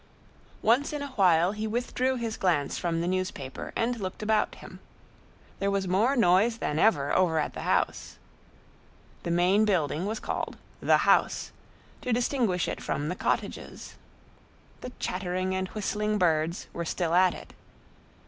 Once 0.63 0.91
in 0.93 1.03
a 1.03 1.09
while 1.11 1.51
he 1.51 1.67
withdrew 1.67 2.15
his 2.15 2.35
glance 2.35 2.75
from 2.75 3.01
the 3.01 3.07
newspaper 3.07 3.71
and 3.75 3.99
looked 3.99 4.23
about 4.23 4.55
him. 4.55 4.79
There 5.59 5.69
was 5.69 5.87
more 5.87 6.15
noise 6.15 6.57
than 6.57 6.79
ever 6.79 7.15
over 7.15 7.37
at 7.37 7.53
the 7.53 7.61
house. 7.61 8.17
The 9.21 9.29
main 9.29 9.63
building 9.63 10.07
was 10.07 10.19
called 10.19 10.57
"the 10.81 10.97
house," 11.05 11.51
to 12.01 12.11
distinguish 12.11 12.67
it 12.67 12.81
from 12.81 13.09
the 13.09 13.15
cottages. 13.15 13.93
The 14.79 14.89
chattering 14.97 15.53
and 15.53 15.67
whistling 15.67 16.17
birds 16.17 16.65
were 16.73 16.83
still 16.83 17.13
at 17.13 17.35
it. 17.35 17.53